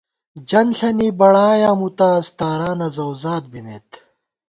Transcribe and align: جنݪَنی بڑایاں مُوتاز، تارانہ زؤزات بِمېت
جنݪَنی 0.49 1.09
بڑایاں 1.19 1.75
مُوتاز، 1.79 2.23
تارانہ 2.37 2.87
زؤزات 2.95 3.43
بِمېت 3.51 3.89